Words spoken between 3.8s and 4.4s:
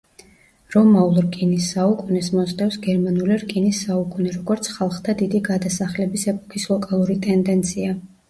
საუკუნე